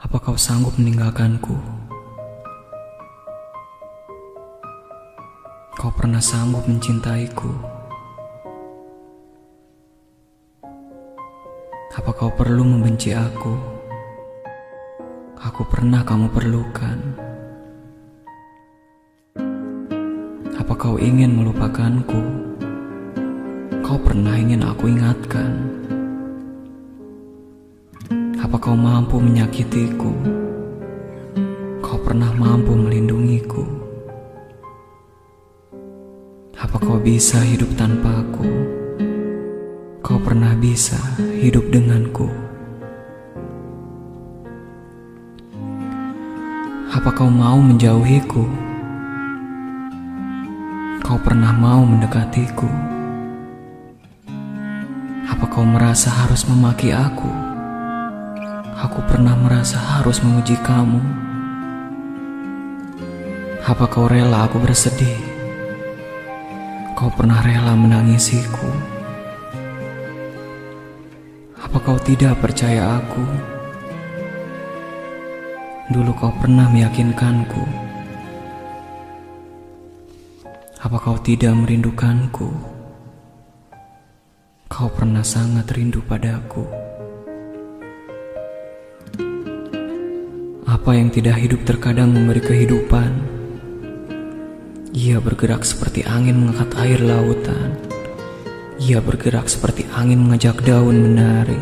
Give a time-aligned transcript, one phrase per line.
[0.00, 1.60] Apa kau sanggup meninggalkanku?
[5.76, 7.52] Kau pernah sanggup mencintaiku?
[11.92, 13.52] Apa kau perlu membenci aku?
[15.36, 16.98] Aku pernah kamu perlukan.
[20.56, 22.24] Apa kau ingin melupakanku?
[23.84, 25.52] Kau pernah ingin aku ingatkan.
[28.60, 30.12] Kau mampu menyakitiku?
[31.80, 33.64] Kau pernah mampu melindungiku.
[36.60, 38.44] Apa kau bisa hidup tanpaku?
[40.04, 41.00] Kau pernah bisa
[41.40, 42.28] hidup denganku.
[46.92, 48.44] Apa kau mau menjauhiku?
[51.00, 52.68] Kau pernah mau mendekatiku?
[55.32, 57.49] Apa kau merasa harus memaki aku?
[58.80, 61.04] Aku pernah merasa harus menguji kamu.
[63.60, 65.20] Apa kau rela aku bersedih?
[66.96, 68.72] Kau pernah rela menangisiku?
[71.60, 73.20] Apa kau tidak percaya aku?
[75.92, 77.64] Dulu kau pernah meyakinkanku.
[80.80, 82.48] Apa kau tidak merindukanku?
[84.72, 86.79] Kau pernah sangat rindu padaku.
[90.80, 93.12] Apa yang tidak hidup terkadang memberi kehidupan.
[94.96, 97.76] Ia bergerak seperti angin mengangkat air lautan.
[98.80, 101.60] Ia bergerak seperti angin mengajak daun menari.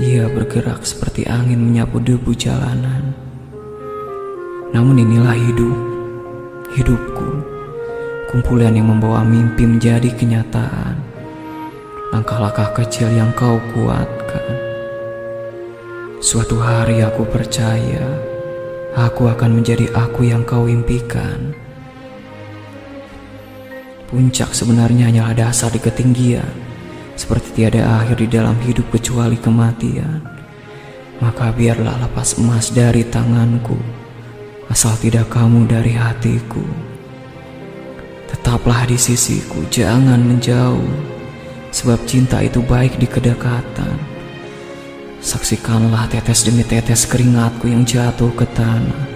[0.00, 3.12] Ia bergerak seperti angin menyapu debu jalanan.
[4.72, 5.78] Namun inilah hidup,
[6.80, 7.28] hidupku,
[8.32, 10.96] kumpulan yang membawa mimpi menjadi kenyataan.
[12.08, 14.63] Langkah-langkah kecil yang kau kuatkan.
[16.24, 18.00] Suatu hari aku percaya,
[18.96, 21.52] aku akan menjadi aku yang kau impikan.
[24.08, 26.48] Puncak sebenarnya hanyalah dasar di ketinggian,
[27.12, 30.24] seperti tiada akhir di dalam hidup kecuali kematian.
[31.20, 33.76] Maka biarlah lepas emas dari tanganku,
[34.72, 36.64] asal tidak kamu dari hatiku.
[38.32, 40.88] Tetaplah di sisiku, jangan menjauh,
[41.68, 44.13] sebab cinta itu baik di kedekatan.
[45.24, 49.08] Saksikanlah tetes demi tetes keringatku yang jatuh ke tanah,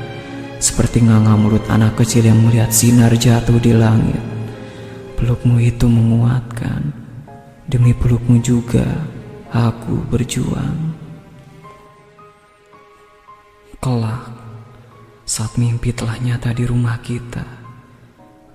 [0.56, 4.24] seperti nganga mulut anak kecil yang melihat sinar jatuh di langit.
[5.20, 6.96] Pelukmu itu menguatkan,
[7.68, 8.88] demi pelukmu juga
[9.52, 10.96] aku berjuang.
[13.76, 14.32] Kelak,
[15.28, 17.44] saat mimpi telah nyata di rumah kita,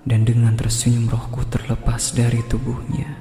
[0.02, 3.14] dan dengan tersenyum rohku terlepas dari tubuhnya,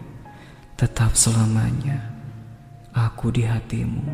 [0.73, 2.12] tetap selamanya
[2.93, 4.05] aku di hatimu.